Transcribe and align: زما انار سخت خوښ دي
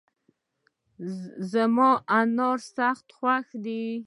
زما 1.51 1.89
انار 2.19 2.57
سخت 2.77 3.07
خوښ 3.17 3.47
دي 3.65 3.85